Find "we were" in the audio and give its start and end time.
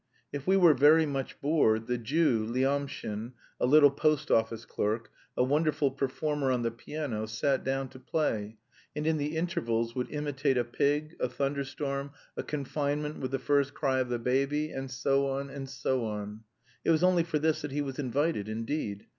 0.47-0.73